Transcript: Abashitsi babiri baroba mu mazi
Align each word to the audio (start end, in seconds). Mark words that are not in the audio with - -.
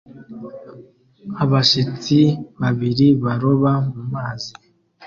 Abashitsi 1.43 2.19
babiri 2.59 3.07
baroba 3.23 3.71
mu 3.93 4.03
mazi 4.13 4.53